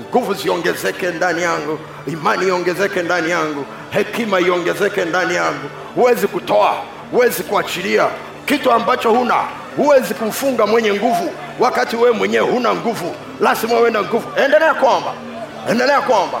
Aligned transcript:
nguvu 0.00 0.34
ziongezeke 0.34 1.06
ndani 1.06 1.42
yangu 1.42 1.78
imani 2.06 2.46
iongezeke 2.46 3.02
ndani 3.02 3.30
yangu 3.30 3.64
hekima 3.90 4.40
iongezeke 4.40 5.04
ndani 5.04 5.34
yangu. 5.34 5.70
Huwezi 5.94 6.26
kutoa 6.26 6.74
huwezi 7.10 7.42
kuachilia. 7.42 8.06
Kitu 8.46 8.72
ambacho 8.72 9.10
huna 9.10 9.34
huwezi 9.76 10.14
kumfunga 10.14 10.66
mwenye 10.66 10.94
nguvu. 10.94 11.30
Wakati 11.58 11.96
wewe 11.96 12.10
mwenyewe 12.10 12.46
huna 12.50 12.74
nguvu 12.74 13.14
lazima 13.40 13.74
uwe 13.80 13.90
na 13.90 14.02
nguvu. 14.02 14.28
Endelea 14.44 14.74
kuomba 14.74 15.12
endelea 15.70 16.00
kuomba. 16.00 16.38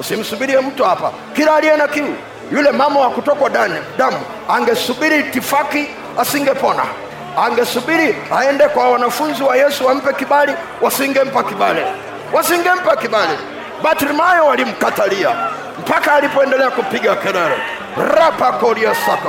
Usimsubirie 0.00 0.60
mtu 0.60 0.84
hapa. 0.84 1.12
Kila 1.36 1.56
aliye 1.56 1.76
na 1.76 1.88
kiu 1.88 2.14
yule 2.52 2.70
mama 2.70 3.00
wa 3.00 3.10
kutokwa 3.10 3.50
damu 3.98 4.20
angesubiri 4.48 5.20
itifaki 5.20 5.86
asingepona. 6.18 6.82
Angesubiri 7.36 8.16
aende 8.38 8.68
kwa 8.68 8.90
wanafunzi 8.90 9.42
wa 9.42 9.56
yesu 9.56 9.86
wampe 9.86 10.12
kibali 10.12 10.52
wasingempa 10.80 11.42
kibali 11.42 11.80
wasingempa 12.32 12.96
kibali. 12.96 13.38
Bartimayo 13.82 14.46
walimkatalia. 14.46 15.30
Mpaka 15.78 16.14
alipoendelea 16.14 16.70
kupiga 16.70 17.16
kelele. 17.16 17.54
Rapa 18.16 18.52
koria 18.52 18.94
saka. 18.94 19.28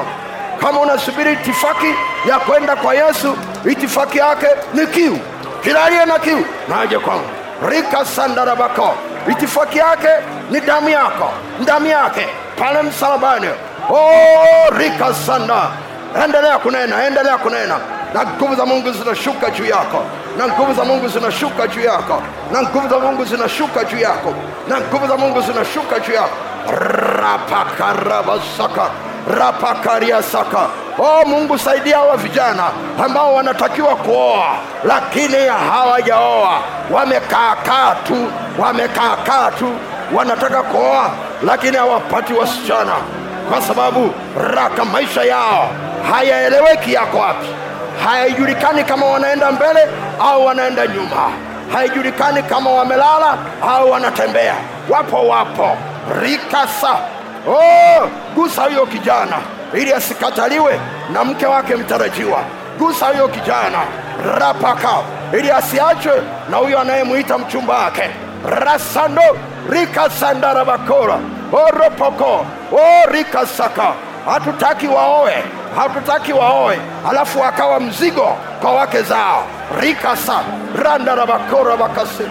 Kama 0.62 0.80
unasubiri 0.80 1.34
itifaki 1.34 1.96
ya 2.30 2.40
kwenda 2.40 2.76
kwa 2.76 2.94
yesu 2.96 3.38
itifaki 3.72 4.18
yake 4.18 4.48
ni 4.74 4.88
kiu. 4.88 5.20
Kila 5.64 5.84
aliye 5.84 6.06
na 6.06 6.20
kiu 6.20 6.46
naje 6.70 7.00
kwangu. 7.00 7.26
Rika 7.70 8.06
sandarabako 8.06 8.96
itifaki 9.32 9.78
yake 9.78 10.08
ni 10.52 10.62
damu 10.62 10.90
yako. 10.90 11.32
Damu 11.66 11.86
yake. 11.88 12.28
Pale 12.60 12.82
msalabani. 12.82 13.48
Oh, 13.90 14.70
rika 14.78 15.14
sanda. 15.14 15.62
Endelea 16.26 16.58
kunena 16.58 17.06
endelea 17.08 17.38
kunena. 17.38 17.78
Na 18.14 18.26
nguvu 18.26 18.56
za 18.56 18.66
mungu 18.66 18.92
zinashuka 18.92 19.50
juu 19.50 19.66
yako. 19.66 20.04
Na 20.38 20.48
nguvu 20.48 20.74
za 20.74 20.84
mungu 20.84 21.08
zinashuka 21.08 21.68
juu 21.68 21.82
yako 21.82 22.24
na 22.52 22.62
nguvu 22.62 22.88
za 22.90 23.00
mungu 23.00 23.26
zinashuka 23.26 23.84
juu 23.84 23.98
yako. 24.00 24.34
Na 24.68 24.80
nguvu 24.82 25.08
za 25.08 25.18
mungu 25.18 25.42
zinashuka 25.42 26.00
juu 26.00 26.14
yako. 26.14 26.36
Rapakarabasaka 27.22 28.90
rapakariasaka 29.38 30.68
o 31.00 31.26
mungu 31.26 31.60
saidia 31.60 31.98
hawa 31.98 32.18
vijana 32.18 32.64
ambao 33.06 33.34
wanatakiwa 33.34 33.96
kuoa 33.96 34.56
lakini 34.84 35.48
hawajaoa. 35.72 36.60
Wamekaakaa 36.92 37.96
tu 38.08 38.32
wamekaakaa 38.60 39.52
tu 39.52 39.74
wanataka 40.14 40.64
kuoa 40.64 41.10
lakini 41.44 41.78
hawapati 41.78 42.34
wasichana. 42.34 42.94
Kwa 43.52 43.62
sababu 43.62 44.14
raka 44.56 44.86
maisha 44.86 45.24
yao 45.24 45.70
hayaeleweki 46.12 46.94
yako 46.94 47.18
wapi. 47.18 47.48
Hayajulikani 48.06 48.84
kama 48.84 49.06
wanaenda 49.06 49.52
mbele 49.52 49.88
au 50.20 50.46
wanaenda 50.46 50.88
nyuma 50.88 51.32
haijulikani 51.74 52.44
kama 52.44 52.70
wamelala 52.70 53.38
au 53.70 53.92
wanatembea. 53.92 54.56
Wapo 54.90 55.28
wapo. 55.28 55.78
Rikasa 56.22 56.92
oh, 57.48 58.10
gusa 58.36 58.62
huyo 58.64 58.86
kijana. 58.86 59.38
Ili 59.74 59.94
asikataliwe 59.94 60.80
na 61.14 61.24
mke 61.24 61.46
wake 61.46 61.76
mtarajiwa. 61.76 62.40
Gusa 62.80 63.06
huyo 63.08 63.28
kijana. 63.28 63.80
Rapaka 64.40 64.90
ili 65.40 65.52
asiachwe 65.52 66.22
na 66.50 66.58
huyo 66.58 66.80
anayemwita 66.80 67.38
mchumba 67.38 67.78
wake. 67.78 68.10
Rasando 68.50 69.22
rikasandarabakora 69.70 71.18
oropoko 71.52 72.46
o 72.72 73.10
rikasaka 73.12 73.94
hatutaki 74.26 74.88
waoe 74.88 75.44
hatutaki 75.76 76.34
waoe. 76.34 76.80
Alafu 77.10 77.40
wakawa 77.40 77.80
mzigo 77.80 78.38
kwa 78.62 78.72
wake 78.72 79.02
zao. 79.02 79.44
Rikasa 79.82 80.40
randa 80.76 80.90
randarabakora 81.16 81.78
bakasi 81.78 82.24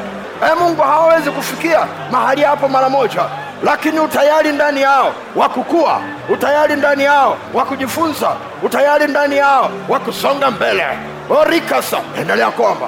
e 0.50 0.55
mungu 0.60 0.82
hawawezi 0.82 1.30
kufikia 1.30 1.86
mahali 2.10 2.42
hapo 2.42 2.69
mara 2.69 2.88
moja. 2.88 3.22
Lakini 3.62 4.00
utayari 4.00 4.52
ndani 4.52 4.80
yao 4.82 5.14
wa 5.36 5.48
kukua 5.48 6.00
utayari 6.28 6.77
ndani 6.77 7.05
yao 7.05 7.36
wa 7.55 7.64
kujifunza 7.64 8.30
utayari 8.62 9.06
ndani 9.06 9.37
yao 9.37 9.70
wa 9.88 9.98
kusonga 10.00 10.50
mbele. 10.50 10.84
O 11.31 11.44
rikasa, 11.44 11.98
endelea 12.20 12.50
kuomba. 12.50 12.87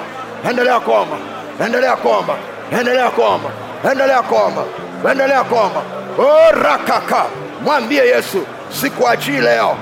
Endelea 0.49 0.79
kuomba. 0.79 1.17
Endelea 1.65 1.95
kuomba. 1.95 2.33
Endelea 2.79 3.09
kuomba. 3.09 3.49
Endelea 3.91 4.21
kuomba. 4.21 4.63
Endelea 5.11 5.43
kuomba. 5.43 5.81
Rakaka. 6.63 7.25
Mwambie 7.63 8.07
yesu 8.07 8.45
sikuachii 8.81 9.37
leo. 9.41 9.75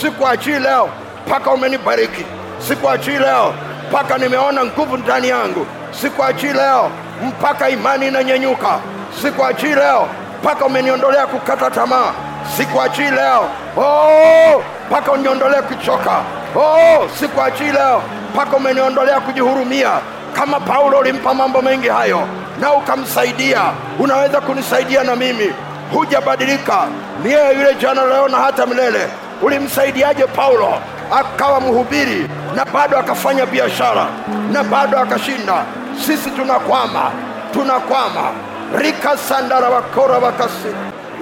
Sikuachii 0.00 0.58
leo. 0.58 0.88
Mpaka 1.26 1.50
umenibariki. 1.50 2.24
Sikuachii 2.68 3.18
leo. 3.18 3.54
Mpaka 3.88 4.18
nimeona 4.18 4.64
nguvu 4.64 4.96
ndani 4.96 5.28
yangu. 5.28 5.66
Sikuachii 6.00 6.52
leo. 6.52 6.90
Mpaka 7.22 7.68
imani 7.68 8.08
inanyenyuka. 8.08 8.78
Sikuachii 9.22 9.74
leo. 9.74 10.08
Mpaka 10.42 10.64
umeniondolea 10.66 11.26
kukata 11.26 11.70
tamaa. 11.70 12.12
Sikuachii 12.56 13.10
leo. 13.10 13.48
Oh, 13.76 14.62
mpaka 14.88 15.12
uniondolee 15.12 15.62
kuchoka. 15.62 16.12
Oh, 16.56 17.08
sikuachii 17.18 17.72
leo. 17.72 18.02
Mpaka 18.34 18.56
umeniondolea 18.56 19.20
kujihurumia. 19.20 19.90
Kama 20.32 20.60
paulo 20.60 20.98
ulimpa 20.98 21.34
mambo 21.34 21.62
mengi 21.62 21.88
hayo 21.88 22.20
na 22.60 22.72
ukamsaidia. 22.72 23.60
Unaweza 23.98 24.40
kunisaidia 24.40 25.02
na 25.04 25.16
mimi 25.16 25.52
hujabadilika. 25.92 26.86
Ni 27.24 27.32
yeye 27.32 27.54
yule 27.54 27.74
jana 27.74 28.04
leo 28.04 28.28
na 28.28 28.38
hata 28.38 28.66
milele. 28.66 29.06
Ulimsaidiaje 29.42 30.24
paulo? 30.26 30.74
Akawa 31.12 31.60
mhubiri 31.60 32.30
na 32.56 32.64
bado 32.64 32.98
akafanya 32.98 33.46
biashara 33.46 34.06
na 34.52 34.64
bado 34.64 34.98
akashinda. 34.98 35.64
Sisi 36.06 36.30
tunakwama 36.30 37.10
tunakwama. 37.52 38.30
Rika 38.78 39.16
sandara 39.16 39.68
wakora 39.68 40.18
wakasi 40.18 40.74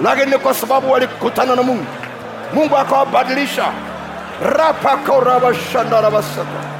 lakini 0.03 0.37
kwa 0.37 0.53
sababu 0.53 0.91
walikutana 0.91 1.55
na 1.55 1.63
mungu 1.63 1.85
mungu 2.53 2.77
akawabadilisha. 2.77 3.65
Rapakoravashandaravasaka 4.57 5.45
washandara 5.45 6.09
wasaka 6.09 6.75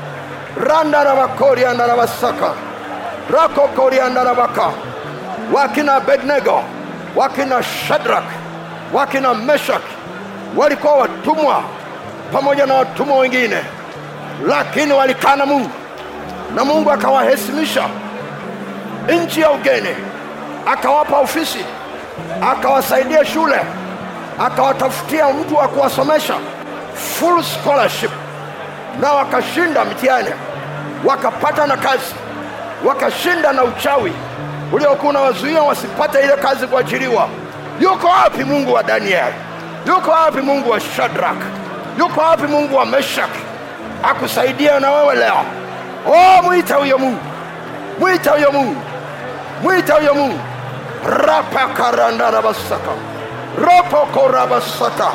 randara 0.70 1.14
wakoriandara 1.14 1.96
wasaka 1.96 2.52
rakokoriandara 3.34 4.32
waka 4.32 4.70
wakina 5.54 5.94
abednego 5.96 6.64
wakina 7.16 7.64
shadrak 7.64 8.24
wakina 8.94 9.34
meshak 9.34 9.82
walikuwa 10.58 10.94
watumwa 10.96 11.64
pamoja 12.34 12.66
na 12.66 12.74
watumwa 12.74 13.18
wengine 13.18 13.58
lakini 14.48 14.94
walikaa 14.94 15.36
na 15.36 15.46
mungu. 15.46 15.70
Na 16.56 16.66
mungu 16.66 16.92
akawahesimisha 16.92 17.84
nchi 19.10 19.42
ya 19.42 19.52
ugeni 19.52 19.96
akawapa 20.66 21.18
ofisi 21.18 21.66
akawasaidia 22.52 23.26
shule 23.26 23.60
akawatafutia 24.46 25.30
mtu 25.30 25.56
wa 25.56 25.68
kuwasomesha 25.68 26.34
full 27.20 27.44
scholarship. 27.44 28.12
Na 29.02 29.12
wakashinda 29.14 29.86
mtihani 29.86 30.30
wakapata 31.06 31.68
na 31.68 31.78
kazi 31.78 32.16
wakashinda 32.86 33.54
na 33.54 33.64
uchawi 33.64 34.14
uliokuwa 34.72 35.10
unawazuia 35.10 35.62
wasipate 35.64 36.20
ile 36.20 36.34
kazi 36.38 36.68
kuajiriwa. 36.68 37.28
Yuko 37.80 38.08
wapi 38.08 38.44
mungu 38.44 38.74
wa 38.74 38.84
Danieli? 38.84 39.34
yuko 39.88 40.12
wapi 40.12 40.42
mungu 40.42 40.70
wa 40.70 40.80
shadrak 40.80 41.38
yuko 42.00 42.22
wapi 42.22 42.44
mungu 42.48 42.76
wa 42.76 42.86
meshak 42.86 43.30
akusaidia 44.04 44.80
na 44.80 44.92
wewe 44.92 45.16
leo. 45.16 45.38
Oh, 46.08 46.42
mwita 46.44 46.76
huyo 46.76 46.98
mungu. 46.98 47.20
Mwita 48.00 48.32
huyo 48.32 48.52
mungu. 48.52 48.82
Mwita 49.64 49.94
huyo 49.94 50.14
mungu. 50.14 50.40
Rapakarandarabasaka 51.10 52.92
ropokorabasaka 53.58 55.08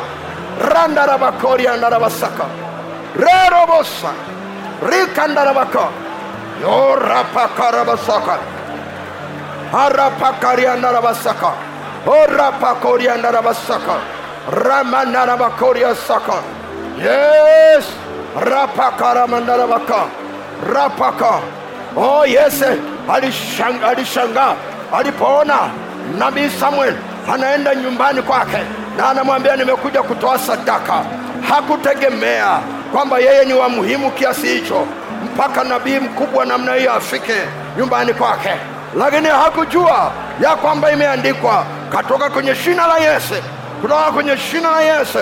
randarabakoriandarabasaka 0.75 2.44
rerobosa 3.16 4.09
rikandarabaka 4.91 5.81
yorapakarabasaka 6.62 8.39
harapakariandarabasaka 9.73 11.53
orapakoriandarabasaka 12.07 13.95
ramanarabakoriasaka. 14.65 16.34
Yes. 16.99 17.84
Rapakaramandarabaka 18.41 20.05
rapaka. 20.75 21.41
Oh 21.97 22.25
yese 22.27 22.77
alishanga, 23.09 24.55
alipoona 24.93 25.59
nabii 26.19 26.51
samuel 26.51 26.95
anaenda 27.34 27.75
nyumbani 27.75 28.23
kwake 28.23 28.59
na 28.97 29.09
anamwambia 29.11 29.57
nimekuja 29.57 30.03
kutoa 30.03 30.39
sadaka. 30.39 31.05
Hakutegemea 31.49 32.59
kwamba 32.93 33.19
yeye 33.19 33.45
ni 33.45 33.55
wa 33.55 33.69
muhimu 33.69 34.11
kiasi 34.11 34.47
hicho 34.47 34.87
mpaka 35.25 35.65
nabii 35.65 35.99
mkubwa 35.99 36.47
namna 36.47 36.75
hiyo 36.75 36.93
afike 36.93 37.34
nyumbani 37.78 38.15
kwake 38.15 38.51
lakini 38.97 39.28
hakujua 39.28 40.13
ya 40.42 40.57
kwamba 40.57 40.92
imeandikwa. 40.92 41.65
Katoka 41.92 42.31
kwenye 42.31 42.54
shina 42.54 42.87
la 42.87 42.98
yese. 42.98 43.42
Kutoka 43.83 44.03
kwenye 44.13 44.37
shina 44.37 44.71
la 44.71 44.81
yese. 44.81 45.19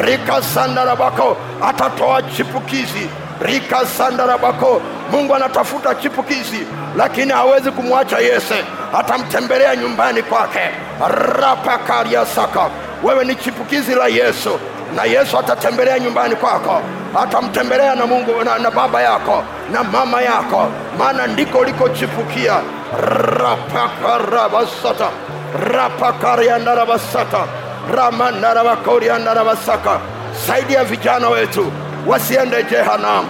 Rika 0.00 0.42
sandarabako 0.42 1.36
atatoa 1.68 2.22
chipukizi. 2.22 3.08
Rika 3.40 3.86
sandarabako 3.86 4.82
mungu 5.10 5.34
anatafuta 5.34 5.94
chipukizi 5.94 6.66
lakini 6.96 7.32
hawezi 7.32 7.70
kumwacha 7.70 8.18
yese. 8.18 8.64
Atamtembelea 8.98 9.76
nyumbani 9.76 10.22
kwake. 10.22 10.60
Rapakariasaka 11.40 12.70
wewe 13.02 13.24
ni 13.24 13.34
chipukizi 13.34 13.94
la 13.94 14.06
yesu 14.06 14.58
na 14.96 15.04
yesu 15.04 15.38
atatembelea 15.38 15.98
nyumbani 15.98 16.36
kwako. 16.36 16.82
Atamtembelea 17.22 17.94
na 17.94 18.06
mungu 18.06 18.44
na, 18.44 18.58
na 18.58 18.70
baba 18.70 19.02
yako 19.02 19.44
na 19.72 19.84
mama 19.84 20.22
yako. 20.22 20.68
Maana 20.98 21.26
ndiko 21.26 21.58
ulikochipukia 21.58 22.60
rapakarabasata. 23.00 25.08
Rapakariandarabasata 25.72 27.44
ramandarabakoriandarabasaka 27.96 29.98
saidia 30.46 30.84
vijana 30.84 31.28
wetu 31.28 31.72
wasiende 32.06 32.62
jehanamu. 32.62 33.28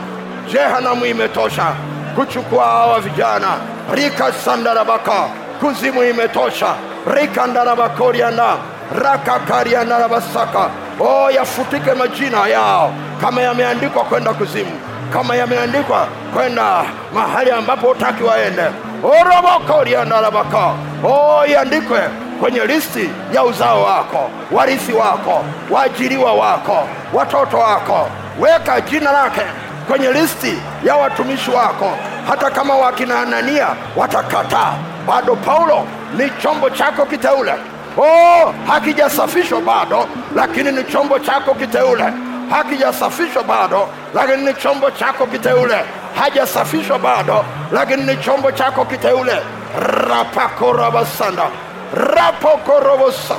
Jehanamu 0.53 1.07
imetosha. 1.07 1.67
Kuchukua 2.15 2.65
hawa 2.65 3.01
vijana. 3.01 3.49
Rika 3.95 4.33
sandarabaka. 4.33 5.29
Kuzimu 5.61 6.05
imetosha. 6.05 6.75
Rika 7.15 7.47
ndarabakorianda 7.47 8.57
rakakariandarabasaka 9.03 10.71
o 11.01 11.31
yafutike 11.31 11.93
majina 11.95 12.47
yao. 12.49 12.93
Kama 13.21 13.43
yameandikwa 13.43 14.05
kwenda 14.05 14.33
kuzimu. 14.35 14.81
Kama 15.13 15.37
yameandikwa 15.37 16.07
kwenda 16.35 16.85
mahali 17.15 17.51
ambapo 17.51 17.87
utaki 17.91 18.23
waende 18.23 18.63
orobokoriandarabaka 19.03 20.71
o 21.05 21.45
iandikwe 21.47 22.01
kwenye 22.41 22.61
listi 22.61 23.11
ya 23.35 23.45
uzao 23.45 23.83
wako 23.83 24.31
warithi 24.53 24.93
wako 24.93 25.45
waajiriwa 25.71 26.33
wako 26.33 26.89
watoto 27.13 27.57
wako. 27.59 28.09
Weka 28.41 28.81
jina 28.81 29.13
lake 29.13 29.41
kwenye 29.89 30.13
listi 30.13 30.59
ya 30.85 30.97
watumishi 30.97 31.51
wako. 31.51 31.91
Hata 32.29 32.51
kama 32.51 32.75
wakina 32.77 33.21
anania 33.21 33.67
watakataa 33.97 34.73
bado 35.07 35.37
paulo 35.37 35.87
ni 36.17 36.31
chombo 36.43 36.71
chako 36.71 37.07
kiteule. 37.07 37.55
Oh, 37.99 38.55
hakijasafishwa 38.67 39.61
bado 39.61 40.07
lakini 40.37 40.73
ni 40.73 40.85
chombo 40.85 41.19
chako 41.19 41.55
kiteule. 41.55 42.05
Hakijasafishwa 42.51 43.43
bado 43.43 43.89
lakini 44.15 44.45
ni 44.45 44.55
chombo 44.55 44.91
chako 44.91 45.27
kiteule 45.27 45.77
hajasafishwa 46.21 46.99
bado 46.99 47.45
lakini 47.73 48.03
ni 48.03 48.17
chombo 48.17 48.53
chako 48.53 48.85
kiteule. 48.85 49.37
Rapakorabasanda 50.09 51.43
rapokorobosata 51.95 53.35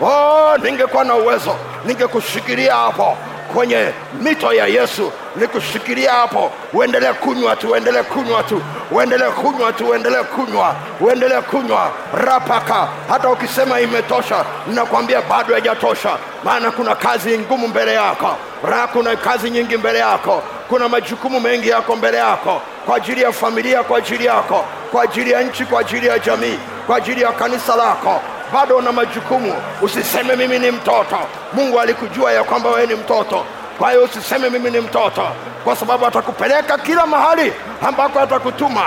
oh, 0.00 0.56
ningekuwa 0.62 1.04
na 1.04 1.14
uwezo 1.14 1.56
ningekushikilia 1.84 2.74
hapo 2.74 3.16
kwenye 3.54 3.86
mito 4.20 4.52
ya 4.52 4.66
yesu 4.66 5.12
nikushikilia 5.36 6.12
hapo. 6.12 6.52
Uendelee 6.72 7.12
kunywa 7.12 7.56
tu 7.56 7.70
uendelee 7.70 8.02
kunywa 8.02 8.42
tu 8.42 8.62
uendelee 8.90 9.30
kunywa 9.30 9.72
tu 9.72 9.86
uendelee 9.88 10.22
kunywa 10.22 10.74
uendelee 11.00 11.40
kunywa. 11.40 11.90
Rapaka 12.14 12.88
hata 13.08 13.28
ukisema 13.28 13.80
imetosha 13.80 14.44
ninakwambia 14.66 15.22
bado 15.22 15.54
haijatosha. 15.54 16.10
Maana 16.44 16.70
kuna 16.70 16.94
kazi 16.94 17.38
ngumu 17.38 17.68
mbele 17.68 17.94
yako 17.94 18.36
ra 18.70 18.86
kuna 18.86 19.16
kazi 19.16 19.50
nyingi 19.50 19.76
mbele 19.76 19.98
yako 19.98 20.42
kuna 20.74 20.88
majukumu 20.88 21.40
mengi 21.40 21.68
yako 21.68 21.96
mbele 21.96 22.16
yako. 22.18 22.60
Kwa 22.86 22.96
ajili 22.96 23.22
ya 23.22 23.32
familia 23.32 23.82
kwa 23.82 23.98
ajili 23.98 24.24
yako. 24.24 24.64
Kwa 24.92 25.02
ajili 25.02 25.30
ya 25.30 25.42
nchi 25.42 25.64
kwa 25.64 25.80
ajili 25.80 26.06
ya 26.06 26.18
jamii. 26.18 26.58
Kwa 26.86 26.96
ajili 26.96 27.22
ya 27.22 27.32
kanisa 27.32 27.76
lako. 27.76 28.20
Bado 28.52 28.76
una 28.76 28.92
majukumu. 28.92 29.54
Usiseme 29.82 30.36
mimi 30.36 30.58
ni 30.58 30.70
mtoto. 30.70 31.18
Mungu 31.52 31.80
alikujua 31.80 32.32
ya 32.32 32.44
kwamba 32.44 32.70
wewe 32.70 32.86
ni 32.86 32.94
mtoto. 32.94 33.44
Kwa 33.78 33.90
hiyo 33.90 34.02
usiseme 34.04 34.50
mimi 34.50 34.70
ni 34.70 34.80
mtoto. 34.80 35.22
Kwa 35.64 35.76
sababu 35.76 36.06
atakupeleka 36.06 36.78
kila 36.78 37.06
mahali 37.06 37.52
ambako 37.88 38.20
atakutuma. 38.20 38.82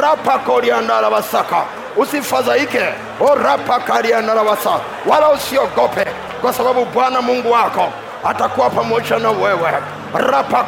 Rapa 0.00 0.38
koriandaravasaka 0.38 1.62
usifadhaike. 1.96 2.82
O 3.20 3.34
rapa 3.34 3.80
kariandaravasa 3.80 4.70
wala 5.06 5.30
usiogope. 5.30 6.06
Kwa 6.40 6.52
sababu 6.52 6.84
bwana 6.84 7.22
mungu 7.22 7.52
wako 7.52 7.92
atakuwa 8.24 8.70
pamoja 8.70 9.18
na 9.18 9.30
wewe 9.30 9.70
rapa 10.14 10.64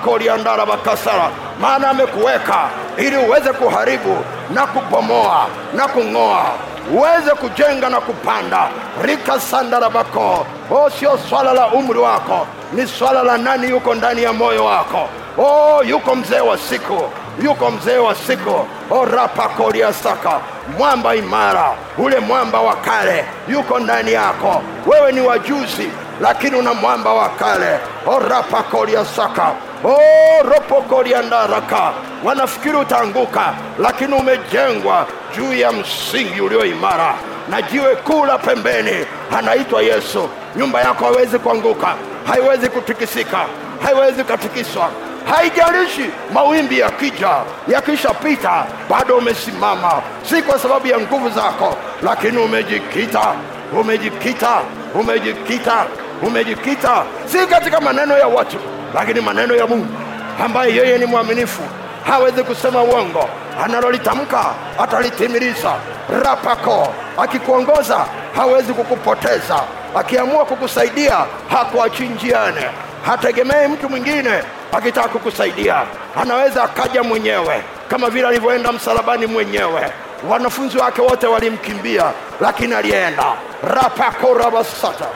bakasara, 0.67 1.31
maana 1.61 1.89
amekuweka 1.91 2.69
ili 2.97 3.17
uweze 3.17 3.53
kuharibu 3.53 4.17
na 4.55 4.67
kubomoa 4.67 5.47
na 5.75 5.89
kung'oa. 5.89 6.45
Uweze 6.93 7.31
kujenga 7.31 7.89
na 7.91 8.01
kupanda. 8.01 8.69
Rika 9.03 9.41
sandarabako 9.41 10.47
o 10.71 10.91
sio 10.91 11.19
swala 11.29 11.53
la 11.53 11.67
umri 11.69 11.99
wako. 11.99 12.47
Ni 12.73 12.87
swala 12.87 13.23
la 13.23 13.39
nani 13.39 13.69
yuko 13.71 13.95
ndani 13.95 14.23
ya 14.23 14.33
moyo 14.33 14.65
wako. 14.65 15.09
O 15.39 15.83
yuko 15.85 16.15
mzee 16.17 16.41
wa 16.41 16.59
siku. 16.59 17.03
Yuko 17.43 17.71
mzee 17.71 17.97
wa 17.99 18.15
siku. 18.15 18.67
O 18.91 19.05
rapakoriasaka 19.05 20.41
mwamba 20.79 21.15
imara. 21.15 21.71
Ule 21.99 22.19
mwamba 22.19 22.61
wa 22.61 22.77
kale. 22.77 23.25
Yuko 23.49 23.79
ndani 23.79 24.13
yako. 24.13 24.63
Wewe 24.87 25.13
ni 25.13 25.21
wajuzi 25.21 25.91
lakini 26.21 26.57
una 26.57 26.75
mwamba 26.75 27.13
wa 27.13 27.29
kale. 27.29 27.79
O 28.07 28.19
rapakoriasaka 28.19 29.53
o 29.85 29.99
ropokoriandaraka 30.43 31.93
wanafikiri 32.25 32.77
utaanguka 32.77 33.55
lakini 33.79 34.15
umejengwa 34.15 35.07
juu 35.37 35.53
ya 35.53 35.73
msingi 35.73 36.41
ulio 36.41 36.65
imara. 36.65 37.15
Na 37.51 37.63
jiwe 37.63 37.97
kuu 37.97 38.25
la 38.27 38.39
pembeni 38.39 39.07
anaitwa 39.39 39.83
yesu. 39.83 40.29
Nyumba 40.57 40.81
yako 40.81 41.05
haiwezi 41.05 41.39
kuanguka 41.39 41.95
haiwezi 42.27 42.69
kutikisika 42.69 43.39
haiwezi 43.83 44.25
katikiswa 44.25 44.89
haijalishi 45.31 46.11
mawimbi 46.33 46.79
yakija 46.79 47.31
yakishapita 47.69 48.65
bado 48.91 49.17
umesimama. 49.17 50.03
Si 50.31 50.43
kwa 50.43 50.59
sababu 50.59 50.87
ya 50.87 50.99
nguvu 51.01 51.31
zako 51.31 51.77
lakini 52.03 52.39
umejikita 52.39 53.21
umejikita 53.81 54.61
umejikita 54.95 55.87
umejikita 56.23 57.03
si 57.27 57.39
katika 57.47 57.81
maneno 57.81 58.19
ya 58.19 58.27
watu 58.27 58.57
lakini 58.95 59.21
maneno 59.21 59.55
ya 59.55 59.67
mungu 59.67 59.87
ambaye 60.45 60.75
yeye 60.77 60.99
ni 60.99 61.07
mwaminifu 61.07 61.63
hawezi 62.07 62.43
kusema 62.43 62.83
uongo. 62.83 63.29
Analolitamka 63.65 64.45
atalitimiliza. 64.79 65.73
Rapako 66.25 66.95
akikuongoza 67.19 68.05
hawezi 68.37 68.73
kukupoteza. 68.73 69.61
Akiamua 69.97 70.45
kukusaidia 70.45 71.17
hakuachi 71.51 72.03
njiani. 72.03 72.61
Hategemei 73.07 73.69
mtu 73.69 73.89
mwingine 73.89 74.43
akitaka 74.73 75.09
kukusaidia. 75.09 75.83
Anaweza 76.23 76.63
akaja 76.63 77.03
mwenyewe 77.03 77.63
kama 77.89 78.11
vile 78.11 78.29
alivyoenda 78.29 78.73
msalabani 78.73 79.27
mwenyewe. 79.27 79.93
Wanafunzi 80.29 80.79
wake 80.79 81.01
wote 81.03 81.27
walimkimbia 81.27 82.05
lakini 82.41 82.75
alienda. 82.75 83.25
Rapakorabasata 83.75 85.07